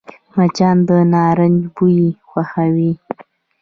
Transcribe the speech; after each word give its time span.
مچان 0.35 0.77
د 0.87 0.89
نارنج 1.13 1.59
بوی 1.75 2.01
خوښوي 2.29 2.91